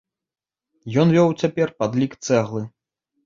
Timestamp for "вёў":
1.17-1.29